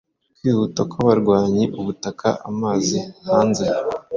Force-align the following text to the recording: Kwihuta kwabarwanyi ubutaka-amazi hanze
Kwihuta 0.37 0.81
kwabarwanyi 0.91 1.63
ubutaka-amazi 1.79 2.99
hanze 3.27 3.65